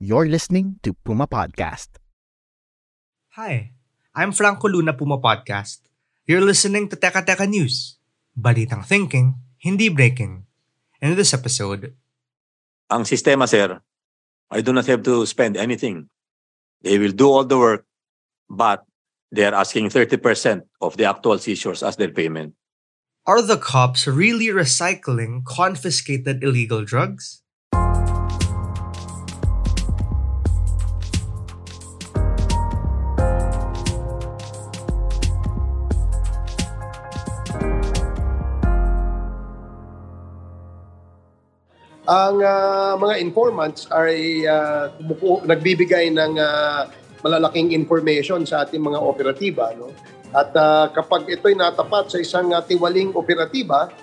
You're 0.00 0.28
listening 0.28 0.80
to 0.82 0.94
Puma 0.96 1.26
Podcast. 1.28 2.00
Hi, 3.36 3.72
I'm 4.14 4.32
Franco 4.32 4.68
Luna 4.68 4.92
Puma 4.96 5.18
Podcast. 5.20 5.84
You're 6.26 6.40
listening 6.44 6.88
to 6.88 6.96
Teka 6.96 7.20
Teka 7.24 7.44
News. 7.44 8.00
Balitang 8.32 8.84
thinking, 8.84 9.36
hindi 9.60 9.88
breaking. 9.92 10.46
In 11.00 11.16
this 11.16 11.32
episode, 11.36 11.92
Ang 12.90 13.04
sistema, 13.06 13.46
sir, 13.46 13.78
I 14.50 14.60
do 14.64 14.72
not 14.72 14.86
have 14.90 15.04
to 15.06 15.22
spend 15.24 15.54
anything. 15.56 16.10
They 16.82 16.98
will 16.98 17.14
do 17.14 17.30
all 17.30 17.44
the 17.46 17.58
work, 17.60 17.86
but 18.50 18.82
they 19.30 19.44
are 19.46 19.54
asking 19.54 19.94
30% 19.94 20.64
of 20.82 20.96
the 20.96 21.04
actual 21.06 21.38
seizures 21.38 21.84
as 21.84 21.94
their 21.96 22.10
payment. 22.10 22.54
are 23.28 23.44
the 23.44 23.60
cops 23.60 24.08
really 24.08 24.48
recycling 24.48 25.44
confiscated 25.44 26.42
illegal 26.42 26.82
drugs? 26.82 27.39
Ang 42.10 42.42
ah, 42.42 42.98
mga 42.98 43.22
informants 43.22 43.86
ay 43.94 44.42
ah, 44.42 44.90
bumubu- 44.98 45.46
nagbibigay 45.46 46.10
ng 46.10 46.34
ah, 46.42 46.90
malalaking 47.22 47.70
information 47.70 48.42
sa 48.42 48.66
ating 48.66 48.82
mga 48.82 48.98
operatiba. 48.98 49.70
No? 49.78 49.94
At 50.34 50.50
ah, 50.58 50.90
kapag 50.90 51.30
ito'y 51.30 51.54
natapat 51.54 52.10
sa 52.10 52.18
isang 52.18 52.50
ah, 52.50 52.66
tiwaling 52.66 53.14
operatiba, 53.14 53.94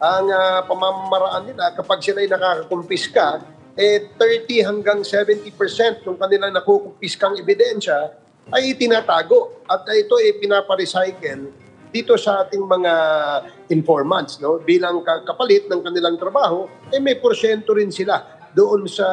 ang 0.00 0.26
ah, 0.32 0.64
pamamaraan 0.64 1.52
nila 1.52 1.76
kapag 1.76 2.00
sila'y 2.00 2.32
nakakakumpiska, 2.32 3.44
eh 3.76 4.08
30 4.16 4.64
hanggang 4.64 5.00
70% 5.04 6.00
ng 6.04 6.16
kanilang 6.16 6.56
nakukumpiskang 6.56 7.36
ebidensya 7.36 8.16
ay 8.50 8.74
tinatago 8.74 9.62
at 9.68 9.84
ito 9.94 10.16
ay 10.16 10.36
pinaparecycle 10.40 11.52
dito 11.90 12.14
sa 12.14 12.46
ating 12.46 12.62
mga 12.62 12.92
informants 13.74 14.38
no 14.38 14.62
bilang 14.62 15.02
ka- 15.02 15.26
kapalit 15.26 15.66
ng 15.66 15.82
kanilang 15.82 16.16
trabaho 16.16 16.70
eh 16.90 17.02
may 17.02 17.18
porsyento 17.18 17.74
rin 17.74 17.90
sila 17.90 18.40
doon 18.54 18.86
sa 18.90 19.06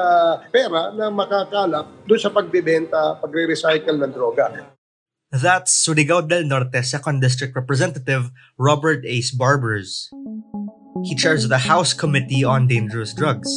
pera 0.49 0.93
na 0.93 1.13
makakalap 1.13 2.05
doon 2.09 2.19
sa 2.21 2.33
pagbebenta, 2.33 3.21
pagre-recycle 3.21 3.97
ng 4.01 4.11
droga. 4.13 4.49
That's 5.29 5.75
Surigao 5.75 6.23
del 6.23 6.47
Norte 6.47 6.79
2nd 6.79 7.19
District 7.19 7.53
Representative 7.53 8.31
Robert 8.55 9.03
Ace 9.03 9.31
Barbers. 9.35 10.09
He 11.03 11.13
chairs 11.13 11.45
the 11.45 11.69
House 11.69 11.93
Committee 11.93 12.41
on 12.41 12.65
Dangerous 12.65 13.13
Drugs, 13.13 13.51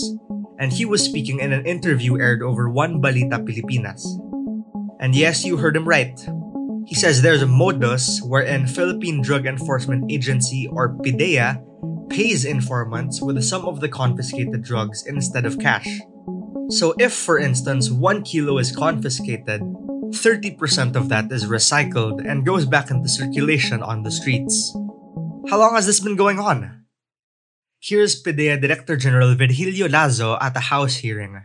and 0.59 0.75
he 0.75 0.85
was 0.85 1.01
speaking 1.01 1.41
in 1.41 1.55
an 1.55 1.65
interview 1.65 2.21
aired 2.21 2.43
over 2.43 2.69
One 2.69 3.01
Balita 3.01 3.41
Pilipinas. 3.41 4.05
And 5.01 5.15
yes, 5.17 5.47
you 5.47 5.57
heard 5.57 5.79
him 5.79 5.89
right. 5.89 6.13
He 6.87 6.95
says 6.95 7.23
there's 7.23 7.43
a 7.43 7.47
modus 7.47 8.21
wherein 8.23 8.67
Philippine 8.67 9.23
Drug 9.23 9.47
Enforcement 9.47 10.11
Agency 10.11 10.67
or 10.69 10.97
PIDEA 10.99 11.63
pays 12.09 12.45
informants 12.45 13.23
with 13.23 13.43
some 13.43 13.65
of 13.65 13.81
the 13.81 13.89
confiscated 13.89 14.63
drugs 14.63 15.07
instead 15.07 15.47
of 15.47 15.59
cash. 15.59 15.89
So 16.71 16.95
if, 16.99 17.13
for 17.13 17.39
instance, 17.39 17.91
one 17.91 18.23
kilo 18.23 18.59
is 18.59 18.75
confiscated, 18.75 19.61
30% 20.11 20.97
of 20.97 21.09
that 21.09 21.31
is 21.31 21.47
recycled 21.47 22.27
and 22.27 22.47
goes 22.47 22.67
back 22.67 22.91
into 22.91 23.09
circulation 23.09 23.83
on 23.83 24.03
the 24.03 24.11
streets. 24.11 24.75
How 25.49 25.59
long 25.59 25.75
has 25.75 25.87
this 25.87 26.01
been 26.01 26.17
going 26.17 26.39
on? 26.39 26.85
Here's 27.81 28.21
PIDEA 28.21 28.61
Director 28.61 28.97
General 28.97 29.35
Virgilio 29.35 29.89
Lazo 29.89 30.37
at 30.41 30.57
a 30.57 30.61
House 30.61 30.97
hearing. 30.97 31.43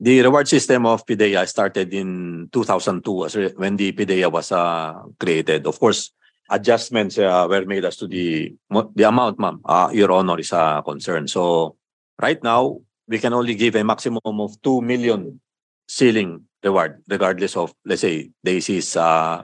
The 0.00 0.22
reward 0.22 0.48
system 0.48 0.86
of 0.86 1.04
PIDEA 1.04 1.46
started 1.46 1.92
in 1.92 2.48
2002 2.52 3.24
as 3.26 3.36
re- 3.36 3.52
when 3.54 3.76
the 3.76 3.92
PIDEA 3.92 4.32
was 4.32 4.50
uh, 4.50 4.94
created. 5.20 5.66
Of 5.66 5.78
course, 5.78 6.10
adjustments 6.48 7.18
uh, 7.18 7.46
were 7.48 7.66
made 7.66 7.84
as 7.84 8.00
to 8.00 8.08
the 8.08 8.56
the 8.96 9.04
amount, 9.04 9.38
ma'am. 9.38 9.60
Uh, 9.62 9.90
Your 9.92 10.10
Honor 10.12 10.40
is 10.40 10.54
uh, 10.54 10.80
concerned. 10.80 11.28
So 11.28 11.76
right 12.16 12.42
now, 12.42 12.80
we 13.08 13.18
can 13.18 13.34
only 13.34 13.54
give 13.54 13.76
a 13.76 13.84
maximum 13.84 14.24
of 14.24 14.56
2 14.62 14.80
million 14.80 15.38
ceiling 15.86 16.48
reward, 16.64 17.02
regardless 17.06 17.54
of, 17.56 17.74
let's 17.84 18.00
say, 18.00 18.30
Daisy's 18.42 18.96
uh, 18.96 19.42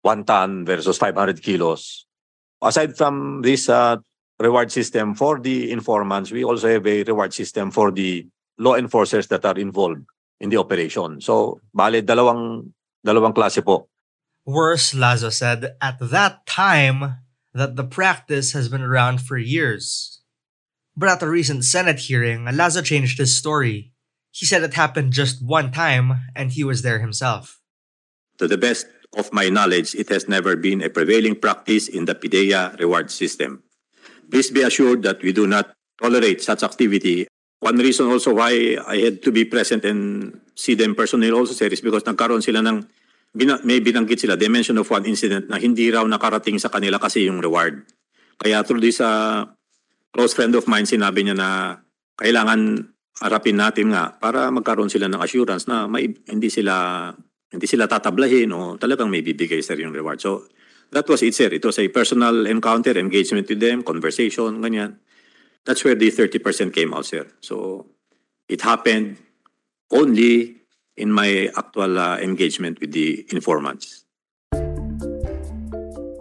1 0.00 0.24
ton 0.24 0.64
versus 0.64 0.96
500 0.96 1.42
kilos. 1.42 2.06
Aside 2.62 2.96
from 2.96 3.42
this 3.42 3.68
uh, 3.68 3.96
reward 4.40 4.72
system 4.72 5.14
for 5.14 5.38
the 5.38 5.70
informants, 5.70 6.32
we 6.32 6.44
also 6.44 6.68
have 6.68 6.86
a 6.86 7.02
reward 7.02 7.34
system 7.34 7.70
for 7.70 7.90
the 7.90 8.26
law 8.62 8.78
enforcers 8.78 9.26
that 9.28 9.44
are 9.44 9.58
involved 9.58 10.06
in 10.38 10.50
the 10.50 10.56
operation. 10.56 11.20
So, 11.20 11.60
bale, 11.74 12.02
dalawang, 12.02 12.70
dalawang 13.04 13.34
klase 13.34 13.64
po. 13.64 13.90
Worse, 14.46 14.94
Lazo 14.94 15.30
said, 15.30 15.74
at 15.82 15.98
that 15.98 16.46
time, 16.46 17.18
that 17.54 17.76
the 17.76 17.84
practice 17.84 18.52
has 18.52 18.68
been 18.70 18.82
around 18.82 19.20
for 19.20 19.36
years. 19.36 20.22
But 20.96 21.08
at 21.08 21.22
a 21.22 21.28
recent 21.28 21.64
Senate 21.64 21.98
hearing, 21.98 22.44
Lazo 22.46 22.82
changed 22.82 23.18
his 23.18 23.34
story. 23.34 23.92
He 24.30 24.46
said 24.46 24.62
it 24.62 24.74
happened 24.74 25.12
just 25.12 25.44
one 25.44 25.70
time, 25.70 26.24
and 26.34 26.52
he 26.52 26.64
was 26.64 26.82
there 26.82 27.00
himself. 27.00 27.60
To 28.38 28.48
the 28.48 28.58
best 28.58 28.86
of 29.16 29.32
my 29.32 29.48
knowledge, 29.48 29.94
it 29.94 30.08
has 30.08 30.28
never 30.28 30.56
been 30.56 30.82
a 30.82 30.88
prevailing 30.88 31.36
practice 31.36 31.86
in 31.86 32.06
the 32.06 32.14
PIDEA 32.14 32.76
reward 32.80 33.10
system. 33.10 33.62
Please 34.30 34.50
be 34.50 34.62
assured 34.62 35.02
that 35.04 35.22
we 35.22 35.32
do 35.32 35.46
not 35.46 35.72
tolerate 36.00 36.40
such 36.42 36.62
activity. 36.62 37.28
One 37.62 37.78
reason 37.78 38.10
also 38.10 38.34
why 38.34 38.74
I 38.74 38.98
had 39.06 39.22
to 39.22 39.30
be 39.30 39.46
present 39.46 39.86
and 39.86 40.34
see 40.58 40.74
them 40.74 40.98
personally 40.98 41.30
also, 41.30 41.54
sir, 41.54 41.70
is 41.70 41.78
because 41.78 42.02
nagkaroon 42.02 42.42
sila 42.42 42.58
ng, 42.58 42.82
bina, 43.30 43.62
may 43.62 43.78
binanggit 43.78 44.18
sila, 44.18 44.34
they 44.34 44.50
mentioned 44.50 44.82
of 44.82 44.90
one 44.90 45.06
incident 45.06 45.46
na 45.46 45.62
hindi 45.62 45.86
raw 45.94 46.02
nakarating 46.02 46.58
sa 46.58 46.74
kanila 46.74 46.98
kasi 46.98 47.30
yung 47.30 47.38
reward. 47.38 47.86
Kaya 48.42 48.66
through 48.66 48.82
this 48.82 48.98
uh, 48.98 49.46
close 50.10 50.34
friend 50.34 50.58
of 50.58 50.66
mine, 50.66 50.90
sinabi 50.90 51.22
niya 51.22 51.38
na 51.38 51.78
kailangan 52.18 52.90
harapin 53.22 53.62
natin 53.62 53.94
nga 53.94 54.10
para 54.18 54.50
magkaroon 54.50 54.90
sila 54.90 55.06
ng 55.06 55.22
assurance 55.22 55.70
na 55.70 55.86
may, 55.86 56.10
hindi 56.26 56.50
sila 56.50 57.14
hindi 57.52 57.68
sila 57.68 57.84
tatablahin 57.84 58.48
o 58.50 58.80
talagang 58.80 59.12
may 59.12 59.20
bibigay 59.20 59.60
sir 59.60 59.76
yung 59.78 59.92
reward. 59.92 60.18
So 60.18 60.48
that 60.90 61.04
was 61.06 61.22
it 61.22 61.36
sir. 61.36 61.52
It 61.52 61.62
was 61.62 61.78
a 61.78 61.86
personal 61.92 62.48
encounter, 62.48 62.96
engagement 62.96 63.46
with 63.46 63.60
them, 63.60 63.84
conversation, 63.84 64.58
ganyan. 64.64 64.98
That's 65.64 65.84
where 65.84 65.94
the 65.94 66.10
30% 66.10 66.74
came 66.74 66.92
out 66.92 67.06
sir. 67.06 67.26
So 67.40 67.86
it 68.48 68.62
happened 68.62 69.18
only 69.90 70.56
in 70.96 71.12
my 71.12 71.50
actual 71.56 71.98
uh, 71.98 72.18
engagement 72.18 72.80
with 72.80 72.92
the 72.92 73.26
informants. 73.30 74.04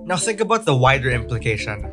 Now 0.05 0.17
think 0.17 0.41
about 0.41 0.65
the 0.65 0.75
wider 0.75 1.09
implication. 1.09 1.87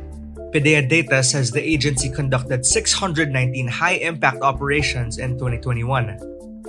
PIDEA 0.51 0.89
data 0.89 1.23
says 1.23 1.51
the 1.51 1.61
agency 1.61 2.09
conducted 2.09 2.65
619 2.65 3.67
high-impact 3.67 4.41
operations 4.41 5.19
in 5.19 5.37
2021. 5.37 6.17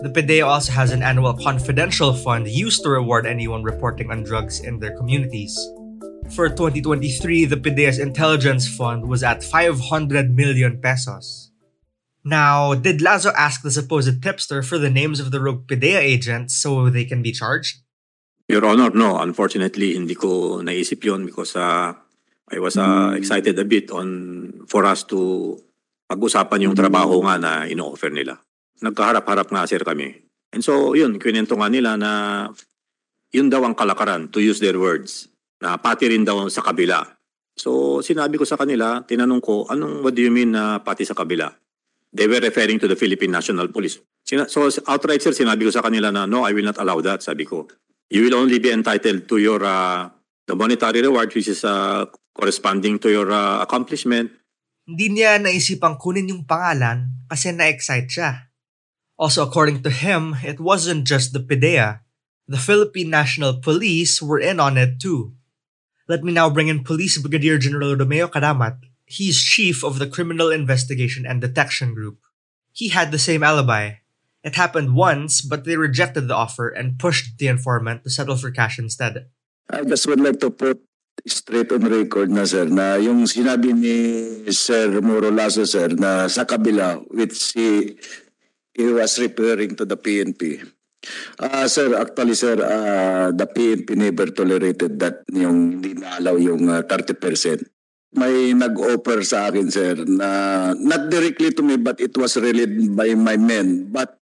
The 0.03 0.11
PIDEA 0.11 0.47
also 0.47 0.73
has 0.73 0.93
an 0.93 1.03
annual 1.03 1.35
confidential 1.35 2.13
fund 2.15 2.47
used 2.47 2.83
to 2.85 2.91
reward 2.91 3.27
anyone 3.27 3.63
reporting 3.63 4.11
on 4.11 4.23
drugs 4.23 4.61
in 4.61 4.79
their 4.79 4.97
communities. 4.97 5.57
For 6.31 6.47
2023, 6.47 7.45
the 7.45 7.57
PIDEA's 7.57 7.99
intelligence 7.99 8.71
fund 8.71 9.11
was 9.11 9.23
at 9.23 9.43
500 9.43 10.31
million 10.31 10.79
pesos. 10.79 11.51
Now, 12.23 12.75
did 12.75 13.03
Lazo 13.03 13.33
ask 13.35 13.63
the 13.63 13.71
supposed 13.71 14.23
tipster 14.23 14.63
for 14.63 14.79
the 14.79 14.91
names 14.91 15.19
of 15.19 15.33
the 15.33 15.41
rogue 15.41 15.67
PIDEA 15.67 15.99
agents 15.99 16.55
so 16.55 16.89
they 16.89 17.05
can 17.05 17.23
be 17.23 17.33
charged? 17.33 17.83
Your 18.47 18.67
Honor, 18.67 18.91
no. 18.91 19.19
Unfortunately, 19.19 19.95
hindi 19.95 20.15
ko 20.15 20.63
naisip 20.63 21.03
yun 21.03 21.27
because 21.27 21.55
uh, 21.57 21.95
I 22.51 22.59
was 22.59 22.79
uh, 22.79 23.15
excited 23.15 23.59
a 23.59 23.67
bit 23.67 23.91
on 23.91 24.67
for 24.67 24.87
us 24.87 25.03
to 25.11 25.55
pag-usapan 26.11 26.67
yung 26.67 26.75
trabaho 26.75 27.23
nga 27.27 27.39
na 27.39 27.53
ino-offer 27.71 28.11
nila. 28.11 28.43
Nagkaharap-harap 28.83 29.51
nga 29.51 29.67
sir 29.67 29.83
kami. 29.83 30.19
And 30.51 30.63
so, 30.67 30.99
yun, 30.99 31.19
kwento 31.23 31.55
nga 31.55 31.71
nila 31.71 31.95
na 31.95 32.11
yun 33.31 33.47
daw 33.47 33.63
ang 33.63 33.79
kalakaran, 33.79 34.27
to 34.35 34.43
use 34.43 34.59
their 34.59 34.75
words, 34.75 35.30
na 35.61 35.77
pati 35.77 36.09
rin 36.09 36.25
daw 36.25 36.49
sa 36.49 36.65
kabila. 36.65 37.05
So 37.55 38.01
sinabi 38.01 38.41
ko 38.41 38.49
sa 38.49 38.57
kanila, 38.57 39.05
tinanong 39.05 39.45
ko, 39.45 39.69
anong 39.69 40.01
what 40.01 40.17
do 40.17 40.25
you 40.25 40.33
mean 40.33 40.57
na 40.57 40.81
pati 40.81 41.05
sa 41.05 41.13
kabila? 41.13 41.53
They 42.11 42.27
were 42.27 42.43
referring 42.43 42.81
to 42.83 42.89
the 42.91 42.99
Philippine 42.99 43.31
National 43.31 43.69
Police. 43.71 44.01
Sina- 44.25 44.49
so 44.49 44.67
outright 44.89 45.23
sir, 45.23 45.37
sinabi 45.37 45.69
ko 45.69 45.73
sa 45.73 45.85
kanila 45.85 46.11
na 46.11 46.27
no, 46.27 46.43
I 46.43 46.57
will 46.57 46.67
not 46.67 46.81
allow 46.81 46.99
that, 47.05 47.23
sabi 47.23 47.47
ko. 47.47 47.69
You 48.11 48.27
will 48.27 48.41
only 48.41 48.59
be 48.59 48.75
entitled 48.75 49.31
to 49.31 49.39
your 49.39 49.63
uh, 49.63 50.11
the 50.51 50.59
monetary 50.59 51.05
reward 51.05 51.31
which 51.31 51.47
is 51.47 51.63
uh, 51.63 52.11
corresponding 52.35 52.99
to 52.99 53.13
your 53.13 53.31
uh, 53.31 53.63
accomplishment. 53.63 54.35
Hindi 54.91 55.23
niya 55.23 55.39
naisipang 55.39 56.01
kunin 56.01 56.27
yung 56.27 56.43
pangalan 56.49 57.23
kasi 57.31 57.55
na-excite 57.55 58.11
siya. 58.11 58.51
Also, 59.21 59.45
according 59.45 59.85
to 59.85 59.93
him, 59.93 60.35
it 60.43 60.59
wasn't 60.59 61.07
just 61.07 61.37
the 61.37 61.39
PIDEA. 61.39 62.03
The 62.51 62.59
Philippine 62.59 63.13
National 63.13 63.61
Police 63.61 64.19
were 64.19 64.41
in 64.41 64.59
on 64.59 64.81
it 64.81 64.99
too. 64.99 65.37
Let 66.11 66.27
me 66.27 66.35
now 66.35 66.51
bring 66.51 66.67
in 66.67 66.83
Police 66.83 67.23
Brigadier 67.23 67.55
General 67.55 67.95
Romeo 67.95 68.27
Karamat. 68.27 68.83
He's 69.07 69.39
chief 69.39 69.87
of 69.87 70.03
the 70.03 70.11
Criminal 70.11 70.51
Investigation 70.51 71.23
and 71.23 71.39
Detection 71.39 71.95
Group. 71.95 72.19
He 72.75 72.91
had 72.91 73.15
the 73.15 73.23
same 73.23 73.47
alibi. 73.47 74.03
It 74.43 74.59
happened 74.59 74.99
once, 74.99 75.39
but 75.39 75.63
they 75.63 75.79
rejected 75.79 76.27
the 76.27 76.35
offer 76.35 76.67
and 76.67 76.99
pushed 76.99 77.39
the 77.39 77.47
informant 77.47 78.03
to 78.03 78.11
settle 78.11 78.35
for 78.35 78.51
cash 78.51 78.75
instead. 78.75 79.31
I 79.71 79.87
just 79.87 80.03
would 80.11 80.19
like 80.19 80.43
to 80.43 80.51
put 80.51 80.83
straight 81.31 81.71
on 81.71 81.87
record 81.87 82.35
na 82.35 82.43
sir 82.43 82.67
na 82.67 82.99
yung 82.99 83.23
sinabi 83.31 83.71
ni 83.71 83.97
Sir 84.51 84.99
Moro 84.99 85.31
Lasso 85.31 85.63
sir 85.63 85.95
na 85.95 86.27
sa 86.27 86.43
kabila 86.43 87.07
which 87.15 87.55
he, 87.55 87.95
he 88.75 88.91
was 88.91 89.15
referring 89.15 89.79
to 89.79 89.87
the 89.87 89.95
PNP. 89.95 90.59
Ah 91.41 91.65
sir, 91.65 91.97
actually 91.97 92.37
sir, 92.37 92.61
ah, 92.61 93.33
the 93.33 93.49
PNP 93.49 93.97
never 93.97 94.29
tolerated 94.37 95.01
that 95.01 95.25
yung 95.33 95.81
hindi 95.81 95.97
na-allow 95.97 96.37
yung 96.37 96.69
ah, 96.69 96.85
30%. 96.85 97.65
May 98.21 98.53
nag-offer 98.53 99.23
sa 99.23 99.49
akin 99.49 99.71
sir 99.71 99.95
na 100.05 100.73
not 100.75 101.09
directly 101.09 101.55
to 101.55 101.63
me 101.63 101.79
but 101.79 102.03
it 102.03 102.13
was 102.19 102.37
relayed 102.37 102.93
by 102.93 103.15
my 103.15 103.39
men 103.39 103.87
but 103.89 104.21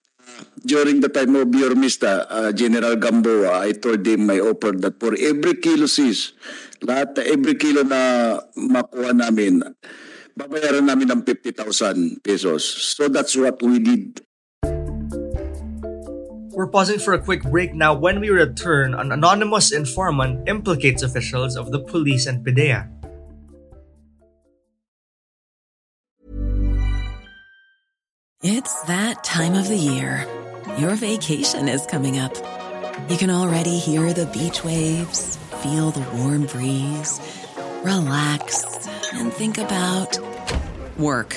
during 0.66 0.98
the 0.98 1.08
time 1.08 1.38
of 1.38 1.48
your 1.54 1.78
Mr. 1.78 2.26
uh, 2.26 2.50
General 2.50 2.98
Gamboa, 2.98 3.62
I 3.62 3.72
told 3.78 4.02
him 4.02 4.26
my 4.26 4.42
offer 4.42 4.74
that 4.82 4.98
for 4.98 5.14
every 5.14 5.62
kilo 5.62 5.86
sis, 5.86 6.34
lahat 6.82 7.22
every 7.22 7.54
kilo 7.54 7.86
na 7.86 8.34
makuha 8.58 9.14
namin, 9.14 9.62
babayaran 10.34 10.90
namin 10.90 11.14
ng 11.14 11.22
50,000 11.22 12.18
pesos. 12.26 12.66
So 12.66 13.06
that's 13.06 13.38
what 13.38 13.62
we 13.62 13.78
did. 13.78 14.25
We're 16.56 16.68
pausing 16.68 16.98
for 16.98 17.12
a 17.12 17.20
quick 17.20 17.42
break 17.42 17.74
now. 17.74 17.92
When 17.92 18.18
we 18.18 18.30
return, 18.30 18.94
an 18.94 19.12
anonymous 19.12 19.72
informant 19.72 20.48
implicates 20.48 21.02
officials 21.02 21.54
of 21.54 21.70
the 21.70 21.80
police 21.80 22.24
and 22.24 22.42
PIDEA. 22.42 22.88
It's 28.42 28.80
that 28.84 29.22
time 29.22 29.52
of 29.52 29.68
the 29.68 29.76
year. 29.76 30.26
Your 30.78 30.94
vacation 30.94 31.68
is 31.68 31.84
coming 31.84 32.18
up. 32.18 32.34
You 33.10 33.18
can 33.18 33.28
already 33.28 33.76
hear 33.76 34.14
the 34.14 34.24
beach 34.24 34.64
waves, 34.64 35.36
feel 35.60 35.90
the 35.90 36.08
warm 36.16 36.46
breeze, 36.46 37.20
relax, 37.84 38.64
and 39.12 39.30
think 39.30 39.58
about 39.58 40.18
work. 40.96 41.36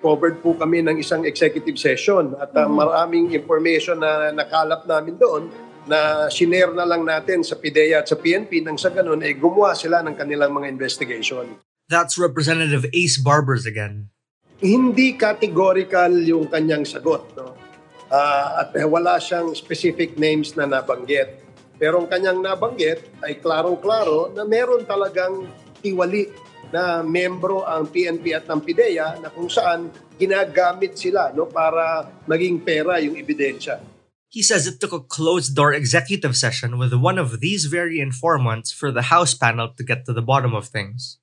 Covered 0.00 0.40
po 0.40 0.56
kami 0.56 0.80
ng 0.80 0.96
isang 0.98 1.28
executive 1.28 1.76
session 1.76 2.32
at 2.40 2.50
uh, 2.56 2.66
maraming 2.66 3.30
information 3.30 4.00
na 4.00 4.32
nakalap 4.32 4.88
namin 4.88 5.14
doon 5.20 5.52
na 5.84 6.28
sinare 6.28 6.72
na 6.72 6.84
lang 6.84 7.04
natin 7.04 7.44
sa 7.44 7.56
PIDEA 7.56 8.00
at 8.00 8.08
sa 8.08 8.16
PNP 8.16 8.64
nang 8.64 8.76
sa 8.76 8.92
ganun 8.92 9.20
ay 9.20 9.36
gumawa 9.36 9.76
sila 9.76 10.04
ng 10.04 10.16
kanilang 10.16 10.52
mga 10.52 10.68
investigation. 10.68 11.56
That's 11.88 12.20
Representative 12.20 12.88
Ace 12.92 13.16
Barbers 13.20 13.64
again. 13.64 14.12
Hindi 14.60 15.16
categorical 15.16 16.12
yung 16.12 16.52
kanyang 16.52 16.84
sagot. 16.84 17.32
No? 17.32 17.56
Ah, 18.12 18.66
at 18.66 18.76
eh, 18.76 18.84
wala 18.84 19.16
siyang 19.16 19.56
specific 19.56 20.20
names 20.20 20.52
na 20.52 20.68
nabanggit. 20.68 21.40
Pero 21.80 21.96
ang 22.04 22.08
kanyang 22.12 22.44
nabanggit 22.44 23.00
ay 23.24 23.40
klarong-klaro 23.40 24.36
na 24.36 24.44
meron 24.44 24.84
talagang 24.84 25.48
tiwali 25.80 26.28
na 26.70 27.02
membro 27.02 27.66
ang 27.66 27.86
PNP 27.86 28.34
at 28.34 28.46
ng 28.46 28.62
PIDEA 28.62 29.18
na 29.18 29.28
kung 29.30 29.50
saan 29.50 29.90
ginagamit 30.18 30.94
sila 30.94 31.34
no 31.34 31.50
para 31.50 32.06
maging 32.26 32.62
pera 32.62 32.98
yung 33.02 33.18
ebidensya. 33.18 33.82
He 34.30 34.46
says 34.46 34.70
it 34.70 34.78
took 34.78 34.94
a 34.94 35.02
closed 35.02 35.58
door 35.58 35.74
executive 35.74 36.38
session 36.38 36.78
with 36.78 36.94
one 36.94 37.18
of 37.18 37.42
these 37.42 37.66
very 37.66 37.98
informants 37.98 38.70
for 38.70 38.94
the 38.94 39.10
House 39.10 39.34
panel 39.34 39.74
to 39.74 39.82
get 39.82 40.06
to 40.06 40.14
the 40.14 40.22
bottom 40.22 40.54
of 40.54 40.70
things. 40.70 41.18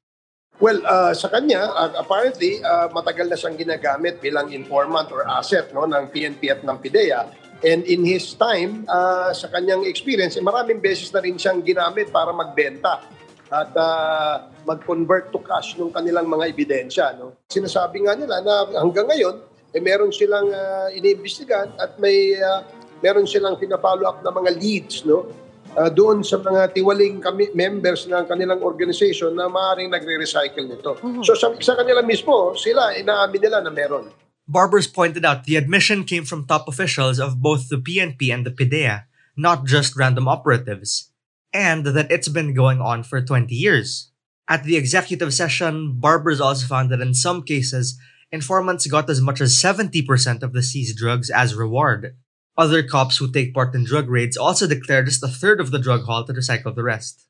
Well, 0.60 0.82
uh, 0.84 1.14
sa 1.14 1.30
kanya, 1.30 1.70
uh, 1.70 2.02
apparently, 2.02 2.60
uh, 2.66 2.90
matagal 2.90 3.30
na 3.30 3.38
siyang 3.38 3.56
ginagamit 3.56 4.20
bilang 4.20 4.50
informant 4.50 5.14
or 5.14 5.24
asset 5.24 5.70
no, 5.70 5.86
ng 5.86 6.10
PNP 6.10 6.50
at 6.50 6.66
ng 6.66 6.78
PIDEA. 6.82 7.30
And 7.62 7.86
in 7.86 8.02
his 8.04 8.34
time, 8.34 8.84
uh, 8.90 9.32
sa 9.38 9.54
kanyang 9.54 9.86
experience, 9.86 10.34
eh, 10.36 10.44
maraming 10.44 10.82
beses 10.82 11.14
na 11.14 11.22
rin 11.22 11.38
siyang 11.38 11.62
ginamit 11.62 12.10
para 12.10 12.34
magbenta 12.34 13.06
at 13.48 13.72
uh, 13.78 14.50
mag-convert 14.68 15.32
to 15.32 15.40
cash 15.40 15.80
ng 15.80 15.96
kanilang 15.96 16.28
mga 16.28 16.52
ebidensya. 16.52 17.16
No? 17.16 17.40
Sinasabi 17.48 18.04
nga 18.04 18.20
nila 18.20 18.44
na 18.44 18.68
hanggang 18.76 19.08
ngayon, 19.08 19.40
eh, 19.72 19.80
meron 19.80 20.12
silang 20.12 20.52
uh, 20.52 20.92
iniimbestigan 20.92 21.72
at 21.80 21.96
may 22.04 22.36
uh, 22.36 22.68
meron 23.00 23.24
silang 23.24 23.56
pina-follow 23.56 24.04
up 24.04 24.20
na 24.20 24.32
mga 24.36 24.60
leads 24.60 25.08
no? 25.08 25.32
uh, 25.78 25.90
doon 25.94 26.26
sa 26.26 26.42
mga 26.42 26.74
tiwaling 26.74 27.22
kami, 27.22 27.54
members 27.54 28.10
ng 28.10 28.26
kanilang 28.26 28.60
organization 28.66 29.38
na 29.38 29.46
maaaring 29.48 29.94
nagre-recycle 29.94 30.66
nito. 30.66 30.98
So 31.24 31.38
sa, 31.38 31.54
sa 31.62 31.74
kanila 31.78 32.02
mismo, 32.02 32.58
sila 32.58 32.98
inaamin 32.98 33.42
nila 33.42 33.62
na 33.62 33.72
meron. 33.72 34.10
Barbers 34.48 34.88
pointed 34.88 35.28
out 35.28 35.44
the 35.44 35.60
admission 35.60 36.08
came 36.08 36.24
from 36.24 36.48
top 36.48 36.72
officials 36.72 37.20
of 37.20 37.44
both 37.44 37.68
the 37.68 37.78
PNP 37.78 38.32
and 38.32 38.48
the 38.48 38.52
PIDEA, 38.52 39.04
not 39.36 39.68
just 39.68 40.00
random 40.00 40.28
operatives, 40.32 41.12
and 41.52 41.84
that 41.84 42.08
it's 42.08 42.32
been 42.32 42.56
going 42.56 42.80
on 42.80 43.04
for 43.04 43.20
20 43.20 43.52
years. 43.52 44.10
At 44.48 44.64
the 44.64 44.78
executive 44.80 45.34
session, 45.34 46.00
Barbers 46.00 46.40
also 46.40 46.68
found 46.68 46.90
that 46.92 47.04
in 47.04 47.14
some 47.14 47.44
cases, 47.44 48.00
informants 48.32 48.88
got 48.88 49.10
as 49.10 49.20
much 49.20 49.42
as 49.42 49.60
70% 49.60 50.08
of 50.42 50.54
the 50.54 50.64
seized 50.64 50.98
drugs 50.98 51.30
as 51.30 51.56
reward. 51.56 52.16
Other 52.58 52.82
cops 52.82 53.18
who 53.18 53.30
take 53.30 53.54
part 53.54 53.76
in 53.76 53.84
drug 53.84 54.10
raids 54.10 54.38
also 54.38 54.66
declare 54.66 55.04
just 55.04 55.22
a 55.22 55.28
third 55.28 55.60
of 55.60 55.72
the 55.72 55.78
drug 55.80 56.06
haul 56.06 56.24
to 56.26 56.34
recycle 56.34 56.74
the 56.74 56.82
rest. 56.82 57.28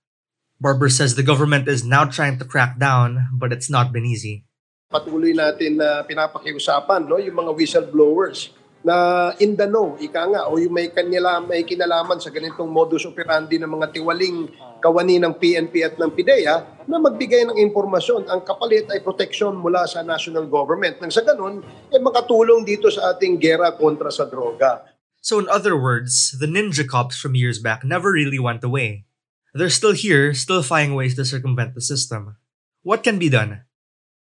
Barber 0.61 0.89
says 0.89 1.15
the 1.15 1.25
government 1.25 1.67
is 1.67 1.83
now 1.83 2.05
trying 2.05 2.37
to 2.39 2.45
crack 2.45 2.79
down, 2.79 3.29
but 3.33 3.51
it's 3.51 3.69
not 3.69 3.91
been 3.91 4.05
easy. 4.05 4.45
Patuloy 4.93 5.35
natin 5.35 5.81
na 5.81 6.05
pinapakiusapan 6.05 7.09
no, 7.09 7.17
yung 7.17 7.35
mga 7.35 7.51
whistleblowers 7.57 8.55
na 8.87 9.35
in 9.43 9.59
the 9.59 9.67
know, 9.67 9.99
ika 9.99 10.31
nga, 10.31 10.47
o 10.47 10.55
yung 10.55 10.71
may, 10.71 10.87
kanila, 10.87 11.43
may 11.43 11.67
kinalaman 11.67 12.23
sa 12.23 12.31
ganitong 12.31 12.71
modus 12.71 13.03
operandi 13.03 13.59
ng 13.59 13.67
mga 13.67 13.91
tiwaling 13.91 14.47
kawani 14.79 15.19
ng 15.19 15.35
PNP 15.35 15.83
at 15.83 15.99
ng 15.99 16.07
PIDEA 16.15 16.87
na 16.87 16.95
magbigay 16.95 17.43
ng 17.51 17.59
impormasyon. 17.67 18.31
Ang 18.31 18.47
kapalit 18.47 18.87
ay 18.87 19.03
protection 19.03 19.59
mula 19.59 19.83
sa 19.83 20.07
national 20.07 20.47
government. 20.47 21.03
Nang 21.03 21.11
sa 21.11 21.19
ganun, 21.19 21.59
ay 21.91 21.99
makatulong 21.99 22.63
dito 22.63 22.87
sa 22.87 23.11
ating 23.11 23.35
gera 23.43 23.75
kontra 23.75 24.07
sa 24.07 24.23
droga. 24.23 24.87
So, 25.19 25.35
in 25.35 25.51
other 25.51 25.75
words, 25.75 26.31
the 26.39 26.47
ninja 26.47 26.87
cops 26.87 27.19
from 27.19 27.35
years 27.35 27.59
back 27.59 27.83
never 27.83 28.15
really 28.15 28.39
went 28.39 28.63
away. 28.63 29.03
They're 29.51 29.73
still 29.73 29.91
here, 29.91 30.31
still 30.31 30.63
finding 30.63 30.95
ways 30.95 31.19
to 31.19 31.27
circumvent 31.27 31.75
the 31.75 31.83
system. 31.83 32.39
What 32.87 33.03
can 33.03 33.19
be 33.19 33.27
done? 33.27 33.67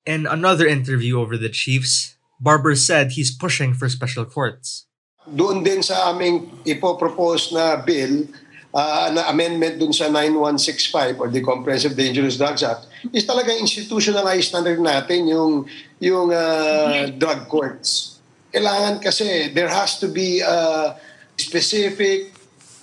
In 0.06 0.30
another 0.30 0.70
interview 0.70 1.18
over 1.18 1.34
the 1.34 1.50
Chiefs, 1.50 2.21
Barber 2.42 2.74
said 2.74 3.14
he's 3.14 3.30
pushing 3.30 3.78
for 3.78 3.86
special 3.86 4.26
courts. 4.26 4.90
Doon 5.30 5.62
din 5.62 5.86
sa 5.86 6.10
aming 6.10 6.50
ipopropose 6.66 7.54
na 7.54 7.78
bill, 7.78 8.26
uh, 8.74 9.14
na 9.14 9.30
amendment 9.30 9.78
dun 9.78 9.94
sa 9.94 10.10
9165 10.10 11.22
or 11.22 11.30
the 11.30 11.46
Comprehensive 11.46 11.94
Dangerous 11.94 12.42
Drugs 12.42 12.66
Act, 12.66 12.90
is 13.14 13.30
talagang 13.30 13.62
institutionalized 13.62 14.50
na 14.58 14.66
rin 14.66 14.82
natin 14.82 15.30
yung, 15.30 15.70
yung 16.02 16.34
uh, 16.34 17.14
drug 17.14 17.46
courts. 17.46 18.18
Kailangan 18.50 18.98
kasi 19.06 19.54
there 19.54 19.70
has 19.70 20.02
to 20.02 20.10
be 20.10 20.42
a 20.42 20.98
specific, 21.38 22.34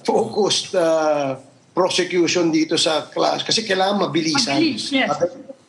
focused 0.06 0.78
uh, 0.78 1.34
prosecution 1.74 2.54
dito 2.54 2.78
sa 2.78 3.10
class. 3.10 3.42
Kasi 3.42 3.66
kailangan 3.66 4.08
mabilisan. 4.08 4.62
Mabilis, 4.62 4.94
yes. 4.94 5.10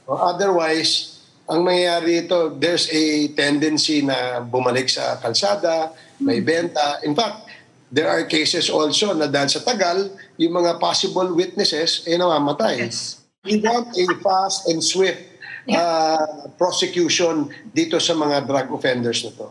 Otherwise, 0.06 1.19
ang 1.50 1.66
mangyayari 1.66 2.30
ito, 2.30 2.54
there's 2.62 2.86
a 2.94 3.34
tendency 3.34 4.06
na 4.06 4.38
bumalik 4.46 4.86
sa 4.86 5.18
kalsada, 5.18 5.90
may 6.22 6.46
benta. 6.46 7.02
In 7.02 7.18
fact, 7.18 7.50
there 7.90 8.06
are 8.06 8.22
cases 8.30 8.70
also 8.70 9.18
na 9.18 9.26
dahil 9.26 9.50
sa 9.50 9.66
tagal, 9.66 10.14
yung 10.38 10.54
mga 10.54 10.78
possible 10.78 11.26
witnesses 11.34 12.06
ay 12.06 12.16
eh, 12.16 12.18
namamatay. 12.22 12.86
Yes. 12.86 13.26
We 13.42 13.58
want 13.66 13.90
a 13.98 14.06
fast 14.22 14.70
and 14.70 14.78
swift 14.78 15.26
uh, 15.74 16.54
prosecution 16.54 17.50
dito 17.74 17.98
sa 17.98 18.14
mga 18.14 18.46
drug 18.46 18.70
offenders 18.70 19.26
na 19.26 19.34
to. 19.34 19.48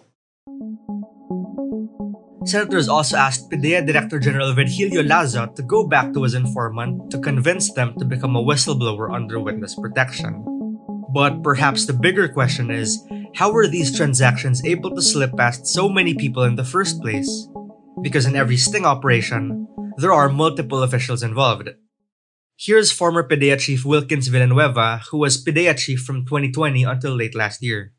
Senators 2.46 2.88
also 2.88 3.18
asked 3.18 3.50
PIDEA 3.50 3.84
Director 3.84 4.16
General 4.22 4.54
Virgilio 4.54 5.02
Lazo 5.02 5.50
to 5.52 5.62
go 5.66 5.84
back 5.84 6.14
to 6.14 6.22
his 6.22 6.32
informant 6.32 7.10
to 7.10 7.18
convince 7.18 7.74
them 7.74 7.92
to 7.98 8.06
become 8.06 8.38
a 8.38 8.40
whistleblower 8.40 9.12
under 9.12 9.36
witness 9.36 9.74
protection. 9.74 10.57
But 11.08 11.42
perhaps 11.42 11.86
the 11.86 11.92
bigger 11.92 12.28
question 12.28 12.70
is 12.70 13.02
how 13.34 13.50
were 13.52 13.66
these 13.66 13.96
transactions 13.96 14.64
able 14.64 14.94
to 14.94 15.02
slip 15.02 15.36
past 15.36 15.66
so 15.66 15.88
many 15.88 16.14
people 16.14 16.44
in 16.44 16.56
the 16.56 16.64
first 16.64 17.00
place? 17.00 17.48
Because 18.02 18.26
in 18.26 18.36
every 18.36 18.56
sting 18.56 18.84
operation, 18.84 19.66
there 19.96 20.12
are 20.12 20.28
multiple 20.28 20.82
officials 20.82 21.22
involved. 21.22 21.70
Here's 22.56 22.92
former 22.92 23.22
PIDEA 23.22 23.56
chief 23.58 23.84
Wilkins 23.84 24.28
Villanueva, 24.28 25.02
who 25.10 25.18
was 25.18 25.42
PIDEA 25.42 25.74
chief 25.74 26.00
from 26.00 26.26
2020 26.26 26.84
until 26.84 27.14
late 27.14 27.34
last 27.34 27.62
year. 27.62 27.94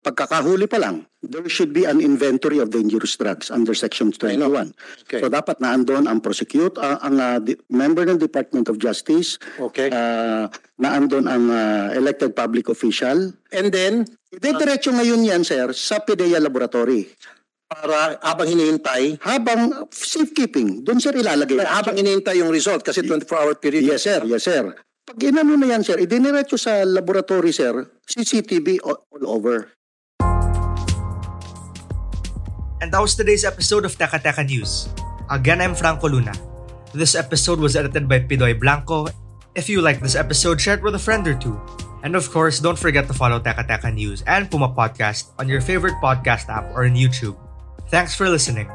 Pagkakahuli 0.00 0.64
pa 0.64 0.78
lang, 0.78 1.04
there 1.20 1.44
should 1.48 1.74
be 1.74 1.84
an 1.84 2.00
inventory 2.00 2.58
of 2.58 2.70
dangerous 2.70 3.16
drugs 3.16 3.50
under 3.50 3.74
Section 3.74 4.14
21. 4.14 4.72
Okay. 5.04 5.20
So 5.20 5.28
dapat 5.28 5.58
na 5.58 5.74
andon 5.74 6.06
ang 6.06 6.22
prosecute, 6.22 6.78
uh, 6.78 6.98
ang 7.02 7.18
uh, 7.18 7.38
member 7.68 8.06
ng 8.06 8.16
Department 8.16 8.68
of 8.68 8.78
Justice, 8.78 9.36
Okay. 9.58 9.90
uh, 9.90 10.46
na 10.78 10.88
andon 10.94 11.26
ang 11.26 11.50
uh, 11.50 11.90
elected 11.92 12.32
public 12.32 12.68
official. 12.68 13.34
And 13.50 13.68
then, 13.68 14.06
Diretso 14.28 14.92
ngayon 14.92 15.24
yan, 15.24 15.42
sir, 15.42 15.72
sa 15.72 16.04
PDEA 16.04 16.38
Laboratory. 16.38 17.08
para 17.68 18.16
habang 18.24 18.48
hinihintay, 18.48 19.20
Habang 19.20 19.88
safekeeping, 19.92 20.84
doon 20.88 21.04
sir 21.04 21.12
ilalagay. 21.12 21.60
habang 21.60 22.00
hinihintay 22.00 22.40
yung 22.40 22.48
result 22.48 22.80
kasi 22.80 23.04
24-hour 23.04 23.60
period. 23.60 23.84
Yes, 23.84 24.08
sir. 24.08 24.24
Yes, 24.24 24.48
sir. 24.48 24.72
Pag 25.04 25.20
inano 25.20 25.52
na 25.52 25.76
yan, 25.76 25.84
sir, 25.84 26.00
idiniretso 26.00 26.56
sa 26.56 26.80
laboratory, 26.84 27.52
sir, 27.52 27.84
CCTV 28.08 28.80
all 28.84 29.04
over. 29.24 29.68
And 32.80 32.92
that 32.94 33.02
was 33.02 33.18
today's 33.18 33.44
episode 33.44 33.84
of 33.84 33.98
Teka 33.98 34.22
Teka 34.22 34.46
News. 34.46 34.88
Again, 35.30 35.60
I'm 35.60 35.74
Franco 35.74 36.08
Luna. 36.08 36.32
This 36.94 37.18
episode 37.18 37.58
was 37.58 37.74
edited 37.74 38.08
by 38.08 38.20
Pidoy 38.22 38.54
Blanco. 38.54 39.10
If 39.54 39.68
you 39.68 39.82
like 39.82 40.00
this 40.00 40.14
episode, 40.14 40.60
share 40.60 40.78
it 40.78 40.82
with 40.82 40.94
a 40.94 41.02
friend 41.02 41.26
or 41.26 41.34
two. 41.34 41.58
And 42.06 42.14
of 42.14 42.30
course, 42.30 42.62
don't 42.62 42.78
forget 42.78 43.10
to 43.10 43.14
follow 43.14 43.42
Teka 43.42 43.66
Teka 43.66 43.90
News 43.90 44.22
and 44.30 44.46
Puma 44.46 44.70
Podcast 44.70 45.34
on 45.42 45.50
your 45.50 45.60
favorite 45.60 45.98
podcast 45.98 46.46
app 46.48 46.70
or 46.70 46.86
on 46.86 46.94
YouTube. 46.94 47.34
Thanks 47.90 48.14
for 48.14 48.30
listening. 48.30 48.70